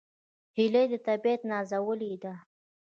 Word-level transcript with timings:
هیلۍ 0.57 0.85
د 0.91 0.93
طبیعت 1.07 1.41
نازولې 1.51 2.13
ده 2.23 2.33